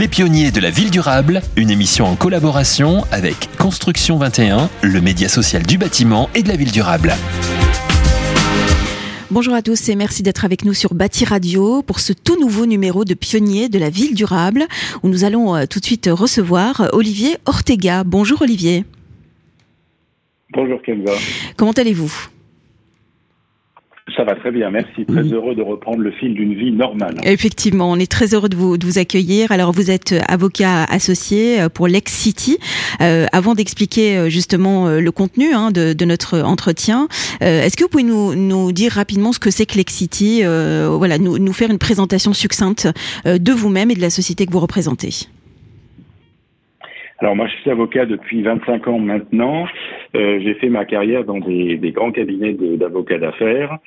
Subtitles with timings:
[0.00, 5.28] Les pionniers de la ville durable, une émission en collaboration avec Construction 21, le média
[5.28, 7.12] social du bâtiment et de la ville durable.
[9.30, 12.64] Bonjour à tous et merci d'être avec nous sur Bâti Radio pour ce tout nouveau
[12.64, 14.64] numéro de pionniers de la ville durable
[15.02, 18.02] où nous allons euh, tout de suite recevoir Olivier Ortega.
[18.02, 18.86] Bonjour Olivier.
[20.54, 21.12] Bonjour Kenza.
[21.58, 22.10] Comment allez-vous?
[24.16, 25.04] Ça va très bien, merci.
[25.06, 27.16] Très heureux de reprendre le fil d'une vie normale.
[27.24, 29.52] Effectivement, on est très heureux de vous, de vous accueillir.
[29.52, 32.58] Alors, vous êtes avocat associé euh, pour Lex City.
[33.00, 37.08] Euh, avant d'expliquer euh, justement le contenu hein, de, de, notre entretien,
[37.42, 40.40] euh, est-ce que vous pouvez nous, nous, dire rapidement ce que c'est que Lex City
[40.44, 42.88] euh, Voilà, nous, nous, faire une présentation succincte
[43.24, 45.10] de vous-même et de la société que vous représentez?
[47.20, 49.66] Alors moi, je suis avocat depuis 25 ans maintenant.
[50.16, 53.78] Euh, j'ai fait ma carrière dans des, des grands cabinets d'avocats d'affaires.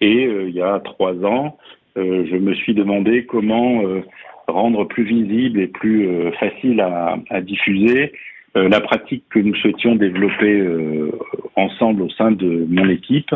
[0.00, 1.56] Et euh, il y a trois ans,
[1.96, 4.00] euh, je me suis demandé comment euh,
[4.48, 8.12] rendre plus visible et plus euh, facile à, à diffuser
[8.54, 10.62] la pratique que nous souhaitions développer
[11.56, 13.34] ensemble au sein de mon équipe,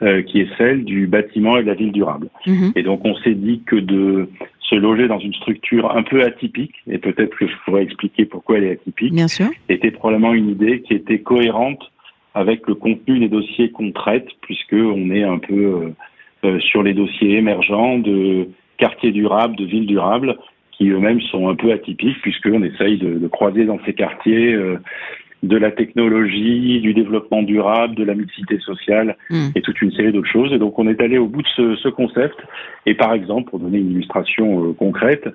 [0.00, 2.30] qui est celle du bâtiment et de la ville durable.
[2.48, 2.70] Mmh.
[2.74, 4.28] Et donc on s'est dit que de
[4.68, 8.58] se loger dans une structure un peu atypique, et peut-être que je pourrais expliquer pourquoi
[8.58, 9.46] elle est atypique, Bien sûr.
[9.68, 11.90] était probablement une idée qui était cohérente
[12.34, 15.92] avec le contenu des dossiers qu'on traite, puisque on est un peu
[16.44, 20.36] euh, sur les dossiers émergents de quartiers durables, de villes durables,
[20.72, 24.78] qui eux-mêmes sont un peu atypiques, puisqu'on essaye de, de, croiser dans ces quartiers euh,
[25.46, 29.48] de la technologie, du développement durable, de la mixité sociale mmh.
[29.54, 30.52] et toute une série d'autres choses.
[30.52, 32.36] Et donc on est allé au bout de ce, ce, concept.
[32.84, 35.28] Et par exemple, pour donner une illustration euh, concrète,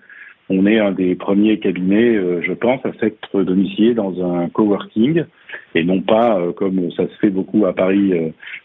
[0.49, 5.23] on est un des premiers cabinets, euh, je pense, à s'être domicilié dans un coworking
[5.75, 8.13] et non pas, euh, comme ça se fait beaucoup à Paris,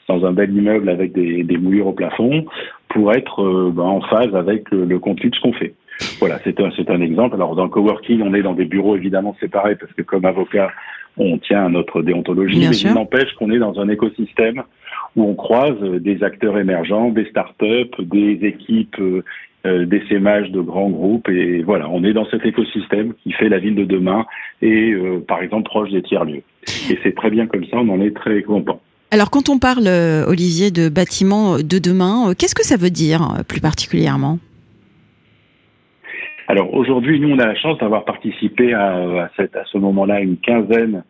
[0.08, 2.44] dans un bel immeuble avec des, des mouillures au plafond,
[2.88, 5.75] pour être ben, en phase avec le, le contenu de ce qu'on fait.
[6.19, 7.34] Voilà, c'est un, un exemple.
[7.34, 10.70] Alors dans le coworking, on est dans des bureaux évidemment séparés parce que comme avocat,
[11.17, 12.91] on tient à notre déontologie, Bien mais sûr.
[12.91, 14.62] il n'empêche qu'on est dans un écosystème
[15.15, 18.97] où on croise des acteurs émergents, des startups, des équipes
[19.66, 23.59] euh, d'essaimage de grands groupes et voilà, on est dans cet écosystème qui fait la
[23.59, 24.26] ville de demain
[24.62, 26.43] et euh, par exemple proche des tiers-lieux.
[26.91, 28.81] Et c'est très bien comme ça, on en est très content.
[29.10, 29.88] Alors quand on parle,
[30.28, 34.38] Olivier, de bâtiments de demain, qu'est-ce que ça veut dire plus particulièrement?
[36.48, 40.20] Alors aujourd'hui, nous, on a la chance d'avoir participé à, à, cette, à ce moment-là
[40.20, 41.02] une quinzaine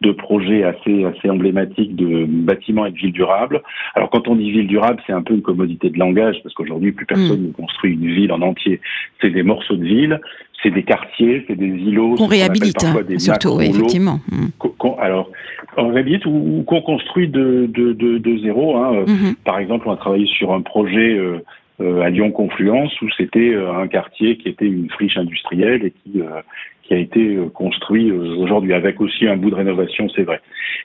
[0.00, 3.60] de projets assez, assez emblématiques de bâtiments et de villes durables.
[3.94, 6.92] Alors quand on dit ville durable, c'est un peu une commodité de langage parce qu'aujourd'hui,
[6.92, 7.46] plus personne mmh.
[7.48, 8.80] ne construit une ville en entier.
[9.20, 10.18] C'est des morceaux de ville,
[10.62, 12.14] c'est des quartiers, c'est des îlots.
[12.14, 14.20] Qu'on réhabilite, hein, des surtout, oui, effectivement.
[14.32, 14.86] Mmh.
[14.98, 15.28] alors,
[15.76, 18.78] on réhabilite ou, ou qu'on construit de, de, de, de zéro.
[18.78, 19.04] Hein.
[19.06, 19.34] Mmh.
[19.44, 21.14] Par exemple, on a travaillé sur un projet...
[21.14, 21.44] Euh,
[21.80, 25.90] euh, à Lyon Confluence où c'était euh, un quartier qui était une friche industrielle et
[25.90, 26.42] qui, euh,
[26.82, 30.40] qui a été construit aujourd'hui avec aussi un bout de rénovation, c'est vrai.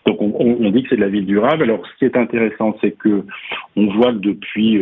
[0.06, 1.64] Donc on, on dit que c'est de la ville durable.
[1.64, 3.24] Alors ce qui est intéressant, c'est que
[3.76, 4.80] on voit que depuis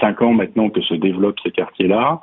[0.00, 2.20] cinq ans maintenant que se développe ce quartier-là,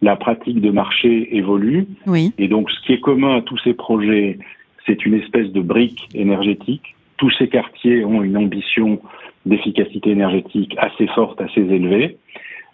[0.00, 1.86] la pratique de marché évolue.
[2.06, 2.32] Oui.
[2.38, 4.38] Et donc ce qui est commun à tous ces projets,
[4.86, 6.96] c'est une espèce de brique énergétique.
[7.18, 9.00] Tous ces quartiers ont une ambition
[9.44, 12.16] d'efficacité énergétique assez forte, assez élevée.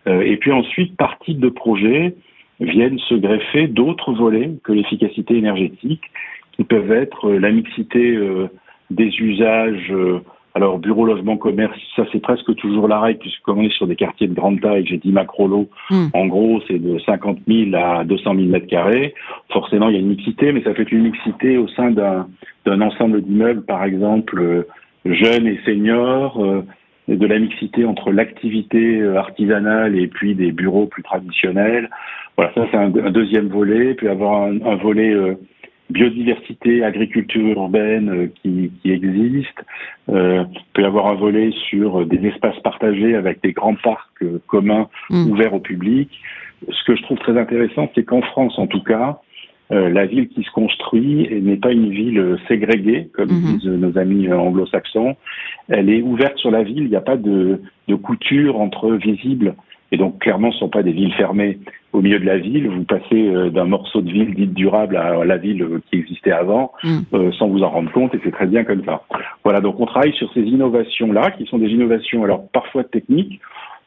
[0.07, 2.15] Euh, et puis ensuite, par type de projet,
[2.61, 6.03] viennent se greffer d'autres volets que l'efficacité énergétique,
[6.53, 8.49] qui peuvent être la mixité euh,
[8.91, 9.91] des usages.
[9.91, 10.21] Euh,
[10.57, 13.89] alors, bureau, logement, commerce, ça c'est presque toujours la règle, puisque comme on est sur
[13.89, 16.07] des quartiers de grande taille, j'ai dit macro-lot, mmh.
[16.13, 19.15] en gros c'est de 50 000 à 200 000 mètres carrés.
[19.53, 23.23] Forcément, il y a une mixité, mais ça fait une mixité au sein d'un ensemble
[23.23, 24.65] d'immeubles, par exemple,
[25.05, 26.63] jeunes et seniors, euh,
[27.09, 31.91] de la mixité entre l'activité artisanale et puis des bureaux plus traditionnels.
[32.37, 33.95] Voilà, ça c'est un, un, deuxième volet.
[33.95, 35.35] Puis avoir un, un volet euh,
[35.91, 39.59] biodiversité, agriculture urbaine euh, qui, qui, existe.
[40.09, 44.89] Euh, peut avoir un volet sur des espaces partagés avec des grands parcs euh, communs
[45.11, 45.31] mmh.
[45.31, 46.11] ouverts au public.
[46.69, 49.21] Ce que je trouve très intéressant, c'est qu'en France, en tout cas,
[49.73, 53.59] euh, la ville qui se construit n'est pas une ville ségrégée, comme mmh.
[53.59, 55.17] disent nos amis anglo-saxons.
[55.69, 59.55] Elle est ouverte sur la ville, il n'y a pas de, de, couture entre visibles.
[59.91, 61.59] Et donc, clairement, ce ne sont pas des villes fermées
[61.93, 62.69] au milieu de la ville.
[62.69, 66.73] Vous passez euh, d'un morceau de ville dite durable à la ville qui existait avant,
[66.83, 66.99] mmh.
[67.15, 69.03] euh, sans vous en rendre compte, et c'est très bien comme ça.
[69.45, 73.41] Voilà, donc on travaille sur ces innovations-là, qui sont des innovations, alors parfois techniques,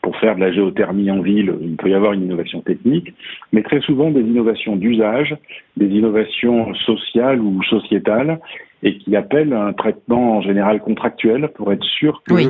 [0.08, 3.14] pour faire de la géothermie en ville, il peut y avoir une innovation technique,
[3.52, 5.36] mais très souvent des innovations d'usage,
[5.76, 8.40] des innovations sociales ou sociétales,
[8.84, 12.48] et qui appellent un traitement en général contractuel pour être sûr que oui.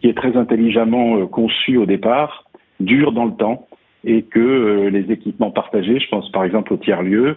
[0.00, 2.46] qui est très intelligemment conçu au départ
[2.80, 3.68] dure dans le temps
[4.04, 7.36] et que les équipements partagés, je pense par exemple au tiers-lieu,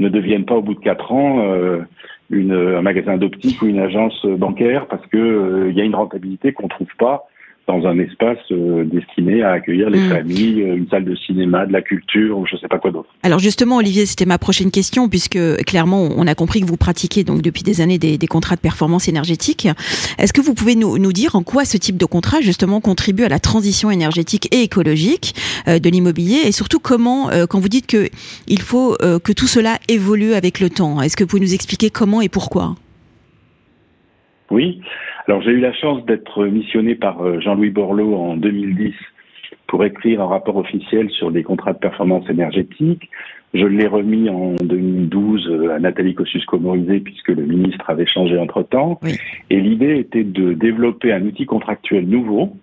[0.00, 1.46] ne deviennent pas au bout de quatre ans
[2.28, 6.52] une, un magasin d'optique ou une agence bancaire parce que il y a une rentabilité
[6.52, 7.29] qu'on trouve pas
[7.66, 10.08] dans un espace euh, destiné à accueillir les mm.
[10.08, 13.08] familles, euh, une salle de cinéma, de la culture ou je sais pas quoi d'autre.
[13.22, 17.22] Alors justement, Olivier, c'était ma prochaine question puisque clairement, on a compris que vous pratiquez
[17.22, 19.68] donc depuis des années des, des contrats de performance énergétique.
[20.18, 23.24] Est-ce que vous pouvez nous, nous, dire en quoi ce type de contrat justement contribue
[23.24, 25.34] à la transition énergétique et écologique
[25.68, 26.40] euh, de l'immobilier?
[26.46, 28.08] Et surtout comment, quand vous dites que
[28.48, 31.90] il faut que tout cela évolue avec le temps, est-ce que vous pouvez nous expliquer
[31.90, 32.74] comment et pourquoi?
[34.50, 34.80] Oui.
[35.30, 38.92] Alors j'ai eu la chance d'être missionné par euh, Jean-Louis Borloo en 2010
[39.68, 43.08] pour écrire un rapport officiel sur des contrats de performance énergétique.
[43.54, 48.98] Je l'ai remis en 2012 euh, à Nathalie Kosciusko-Morizet puisque le ministre avait changé entre-temps.
[49.50, 52.56] Et l'idée était de développer un outil contractuel nouveau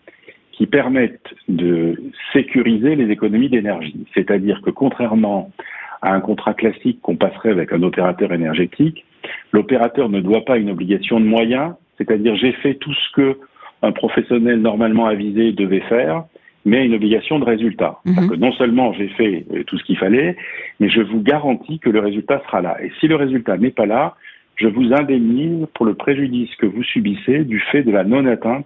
[0.51, 1.95] qui permette de
[2.33, 4.05] sécuriser les économies d'énergie.
[4.13, 5.53] C'est-à-dire que contrairement
[6.01, 9.05] à un contrat classique qu'on passerait avec un opérateur énergétique,
[9.53, 13.37] l'opérateur ne doit pas une obligation de moyens, c'est-à-dire j'ai fait tout ce que
[13.81, 16.23] un professionnel normalement avisé devait faire,
[16.65, 17.99] mais une obligation de résultat.
[18.05, 18.29] Mhm.
[18.29, 20.35] que non seulement j'ai fait euh, tout ce qu'il fallait,
[20.79, 22.77] mais je vous garantis que le résultat sera là.
[22.83, 24.15] Et si le résultat n'est pas là,
[24.55, 28.65] je vous indemnise pour le préjudice que vous subissez du fait de la non-atteinte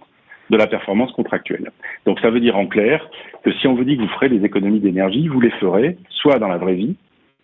[0.50, 1.70] de la performance contractuelle.
[2.04, 3.08] Donc ça veut dire en clair
[3.44, 6.38] que si on vous dit que vous ferez des économies d'énergie, vous les ferez soit
[6.38, 6.96] dans la vraie vie,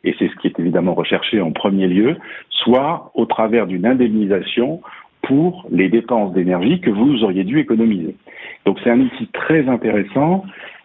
[0.05, 2.17] et c'est ce qui est évidemment recherché en premier lieu,
[2.51, 4.81] soit au travers d'une indemnisation
[5.29, 8.17] pour les dépenses d'énergie que vous auriez dû économiser.
[8.65, 10.45] Donc c'est un outil très intéressant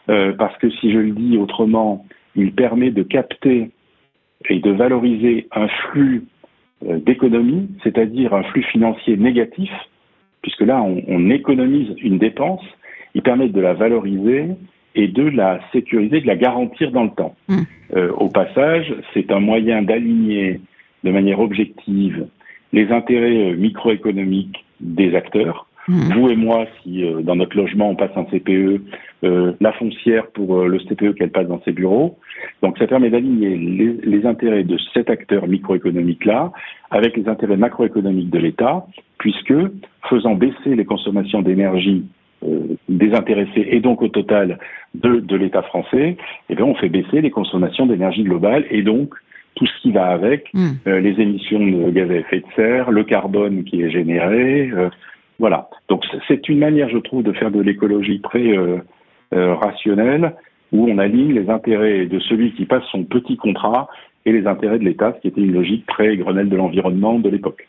[0.10, 2.06] euh, parce que si je le dis autrement,
[2.36, 3.72] il permet de capter
[4.50, 6.26] et de valoriser un flux
[6.86, 9.72] euh, d'économie, c'est-à-dire un flux financier négatif,
[10.42, 12.64] puisque là on, on, économise une dépense,
[13.16, 14.48] il permet de la valoriser
[14.96, 17.36] et de la sécuriser, de la garantir dans le temps.
[17.48, 17.62] Mmh.
[17.96, 20.60] Euh, au passage, c'est un moyen d'aligner
[21.06, 22.28] de manière objective
[22.74, 25.68] les intérêts euh, microéconomiques des acteurs.
[25.88, 26.14] Mmh.
[26.14, 28.82] Vous et moi, si euh, dans notre logement on passe un CPE,
[29.24, 32.18] euh, la foncière pour le CPE qu'elle passe dans ses bureaux.
[32.62, 36.52] Donc ça permet d'aligner les, les, intérêts de cet acteur microéconomique-là
[36.90, 38.86] avec les intérêts macroéconomiques de l'État,
[39.18, 39.54] puisque
[40.10, 42.04] faisant baisser les consommations d'énergie
[42.90, 44.60] des intéressés et donc au total
[44.96, 46.18] de, de l'État français,
[46.50, 49.16] eh bien on fait baisser les consommations d'énergie globale et donc
[49.56, 50.72] tout ce qui va avec, hmm.
[50.88, 54.70] euh, les émissions de gaz à effet de serre, le carbone qui est généré.
[54.72, 54.90] Euh,
[55.40, 55.70] voilà.
[55.90, 58.80] Donc c'est une manière, je trouve, de faire de l'écologie très euh,
[59.32, 60.36] rationnelle,
[60.72, 63.88] où on aligne les intérêts de celui qui passe son petit contrat
[64.26, 67.30] et les intérêts de l'État, ce qui était une logique très Grenelle de l'environnement de
[67.30, 67.68] l'époque.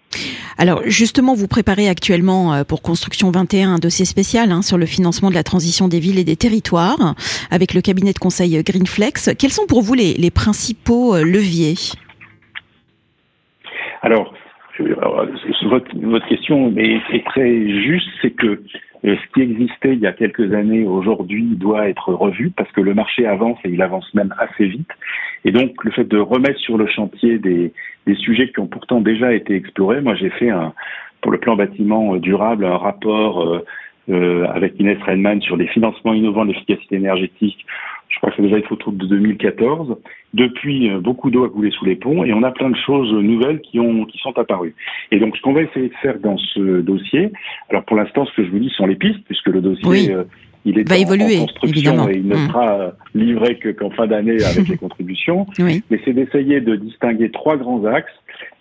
[0.56, 5.30] Alors justement, vous préparez actuellement pour Construction 21 un dossier spécial hein, sur le financement
[5.30, 7.16] de la transition des villes et des territoires
[7.50, 9.34] avec le cabinet de conseil Greenflex.
[9.36, 11.74] Quels sont pour vous les, les principaux leviers?
[14.02, 14.34] Alors,
[14.78, 18.62] votre, votre question est, est, très juste, c'est que
[19.04, 22.94] ce qui existait il y a quelques années aujourd'hui doit être revu parce que le
[22.94, 24.90] marché avance et il avance même assez vite.
[25.44, 27.72] Et donc le fait de remettre sur le chantier des,
[28.06, 30.72] des sujets qui ont pourtant déjà été explorés, moi j'ai fait un,
[31.20, 33.62] pour le plan bâtiment durable un rapport
[34.08, 37.64] euh, euh, avec Inès Reinman sur les financements innovants de l'efficacité énergétique
[38.14, 39.96] je crois que c'est déjà une photo de 2014.
[40.34, 43.12] Depuis, euh, beaucoup d'eau a coulé sous les ponts et on a plein de choses
[43.12, 44.74] nouvelles qui, ont, qui sont apparues.
[45.10, 47.32] Et donc, ce qu'on va essayer de faire dans ce dossier,
[47.70, 50.24] alors pour l'instant, ce que je vous dis sont les pistes, puisque le dossier, euh,
[50.64, 52.46] il est va en, évoluer, construction et il ne mmh.
[52.46, 55.46] sera livré qu'en fin d'année avec les contributions.
[55.58, 58.12] Mais c'est d'essayer de distinguer trois grands axes.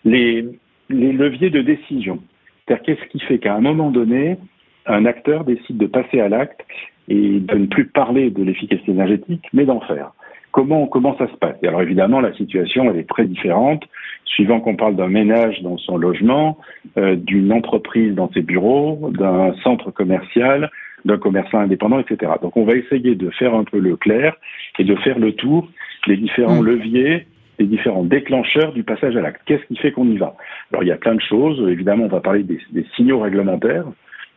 [0.04, 0.46] Les,
[0.90, 2.20] les leviers de décision.
[2.66, 4.38] C'est-à-dire qu'est-ce qui fait qu'à un moment donné,
[4.86, 6.62] un acteur décide de passer à l'acte
[7.08, 10.12] et de ne plus parler de l'efficacité énergétique, mais d'en faire.
[10.52, 11.56] Comment, comment ça se passe?
[11.63, 13.84] Alors évidemment, la situation elle est très différente,
[14.25, 16.60] suivant qu'on parle d'un ménage dans son logement,
[16.98, 20.70] euh, d'une entreprise dans ses bureaux, d'un centre commercial,
[21.06, 22.34] d'un commerçant indépendant, etc.
[22.42, 24.36] Donc on va essayer de faire un peu le clair
[24.78, 25.68] et de faire le tour
[26.08, 26.66] des différents mmh.
[26.66, 27.28] leviers
[27.60, 29.42] des différents déclencheurs du passage à l'acte.
[29.46, 30.36] Qu'est-ce qui fait qu'on y va?
[30.72, 31.63] Alors il y a plein de choses.
[31.70, 33.86] Évidemment, on va parler des, des signaux réglementaires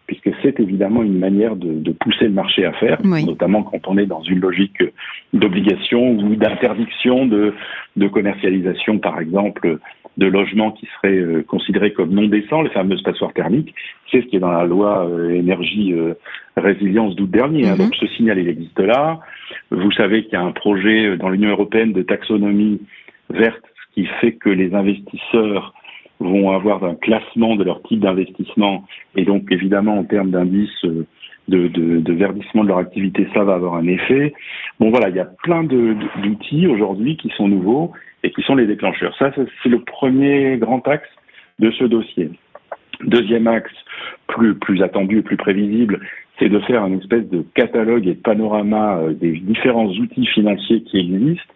[0.06, 3.98] puisque c'est évidemment une manière de, de, pousser le marché à faire, notamment quand on
[3.98, 4.82] est dans une logique
[5.32, 7.54] d'obligation ou d'interdiction de,
[7.96, 9.78] de, commercialisation, par exemple,
[10.16, 13.74] de logements qui seraient euh, considérés comme non décents, les fameuses passoires thermiques.
[14.10, 16.14] C'est ce qui est dans la loi euh, énergie euh,
[16.56, 17.68] résilience d'août dernier.
[17.68, 17.72] Hein.
[17.72, 17.78] Mhm.
[17.78, 19.20] Donc ce signal, il existe là.
[19.70, 22.80] Vous savez qu'il y a un projet dans l'Union européenne de taxonomie
[23.28, 25.74] verte, ce qui fait que les investisseurs
[26.20, 28.84] vont avoir un classement de leur type d'investissement
[29.16, 31.06] et donc évidemment en termes d'indices euh,
[31.48, 34.34] de, de, de, verdissement de leur activité, ça va avoir un effet.
[34.80, 37.92] Bon voilà, il y a plein d'outils aujourd'hui qui sont nouveaux
[38.24, 39.14] et qui sont les déclencheurs.
[39.16, 41.08] Ça, c'est le premier grand axe
[41.60, 42.30] de ce dossier.
[43.04, 43.72] Deuxième axe,
[44.26, 46.00] plus, plus attendu et plus prévisible,
[46.38, 50.82] c'est de faire une espèce de catalogue et de panorama euh, des différents outils financiers
[50.82, 51.54] qui existent,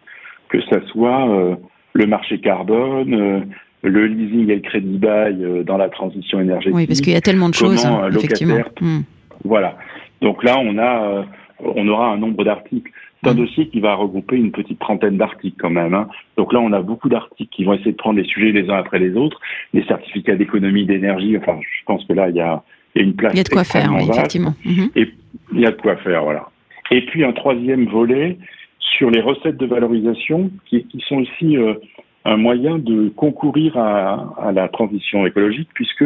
[0.49, 1.57] que ce soit euh,
[1.95, 3.41] le marché carbone, euh,
[3.83, 6.75] le leasing et le crédit bail dans la transition énergétique.
[6.75, 8.59] Oui, parce qu'il y a tellement de choses, effectivement.
[8.81, 9.01] Hmm.
[9.45, 9.77] Voilà.
[10.21, 11.25] Donc là, on a,
[11.61, 12.91] on aura un nombre d'articles.
[13.23, 13.37] C'est un hmm.
[13.37, 15.95] dossier qui va regrouper une petite trentaine d'articles quand même.
[15.95, 16.09] Hein.
[16.37, 18.77] Donc là, on a beaucoup d'articles qui vont essayer de prendre les sujets les uns
[18.77, 19.39] après les autres.
[19.75, 22.63] Les certificats d'économie d'énergie, enfin, je pense que là, il y a,
[22.95, 23.33] il y a une place.
[23.35, 24.55] Il y a de quoi faire, effectivement.
[24.65, 24.91] Mhm.
[24.97, 25.09] Et
[25.53, 26.49] il y a de quoi faire, voilà.
[26.91, 28.39] Et puis un troisième volet
[28.79, 31.75] sur les recettes de valorisation, qui, qui sont aussi euh,
[32.25, 36.05] un moyen de concourir à, la transition écologique, puisque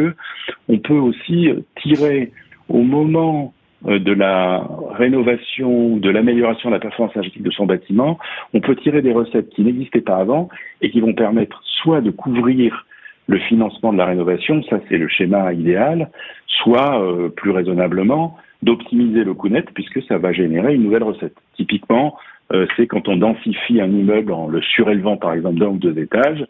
[0.69, 1.49] on peut aussi
[1.81, 2.31] tirer
[2.69, 3.53] au moment
[3.87, 8.17] euh, de la rénovation, de l'amélioration de la performance énergétique de son bâtiment,
[8.53, 10.49] on peut tirer des recettes qui n'existaient pas avant
[10.81, 12.85] et qui vont permettre soit de couvrir
[13.27, 16.11] le financement de la rénovation, ça c'est le schéma idéal,
[16.47, 21.35] soit euh, plus raisonnablement d'optimiser le coût net puisque ça va générer une nouvelle recette.
[21.55, 22.17] Typiquement,
[22.53, 25.97] euh, c'est quand on densifie un immeuble en le surélevant par exemple d'un ou deux
[25.97, 26.45] étages,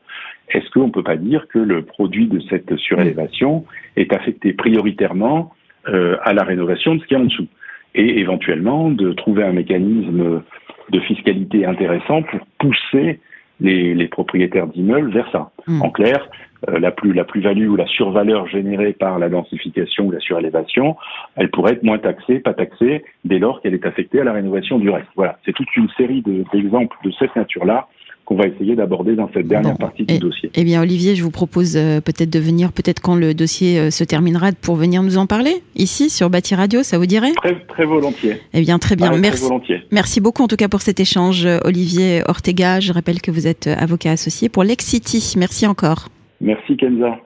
[0.50, 5.54] est-ce qu'on ne peut pas dire que le produit de cette surélévation est affecté prioritairement
[5.88, 7.48] euh, à la rénovation de ce qui est en dessous?
[7.96, 10.44] Et éventuellement de trouver un mécanisme
[10.90, 13.20] de fiscalité intéressant pour pousser
[13.60, 15.52] les, les propriétaires d'immeubles vers ça.
[15.68, 15.82] Hmm.
[15.82, 16.28] En clair,
[16.70, 20.96] euh, la plus la plus-value ou la survaleur générée par la densification ou la surélévation,
[21.36, 24.80] elle pourrait être moins taxée, pas taxée, dès lors qu'elle est affectée à la rénovation
[24.80, 25.08] du reste.
[25.16, 27.88] Voilà, c'est toute une série d'exemples de, cette nature-là
[28.26, 30.50] qu'on va essayer d'aborder dans cette dernière partie du dossier.
[30.56, 33.92] Eh bien, Olivier, je vous propose euh, peut-être de venir, peut-être quand le dossier euh,
[33.92, 37.32] se terminera, pour venir nous en parler ici sur Bâti Radio, ça vous dirait?
[37.34, 38.38] Très, très volontiers.
[38.54, 39.12] Eh bien, très bien.
[39.16, 39.46] Merci.
[39.92, 42.80] Merci beaucoup en tout cas pour cet échange, Olivier Ortega.
[42.80, 45.36] Je rappelle que vous êtes avocat associé pour Lex City.
[45.38, 46.10] Merci encore.
[46.42, 47.20] Merci Kenza.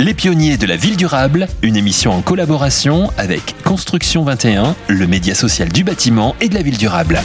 [0.00, 5.34] Les pionniers de la ville durable, une émission en collaboration avec Construction 21, le média
[5.34, 7.18] social du bâtiment et de la ville durable.